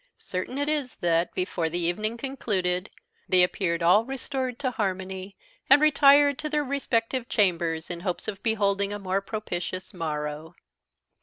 Certain 0.17 0.57
it 0.57 0.67
is 0.67 0.95
that, 0.95 1.31
before 1.35 1.69
the 1.69 1.77
evening 1.77 2.17
concluded, 2.17 2.89
they 3.29 3.43
appeared 3.43 3.83
all 3.83 4.03
restored 4.03 4.57
to 4.57 4.71
harmony, 4.71 5.37
and 5.69 5.79
retired 5.79 6.39
to 6.39 6.49
their 6.49 6.63
respective 6.63 7.29
chambers 7.29 7.87
in 7.87 7.99
hopes 7.99 8.27
of 8.27 8.41
beholding 8.41 8.91
a 8.91 8.97
more 8.97 9.21
propitious 9.21 9.93
morrow. 9.93 10.55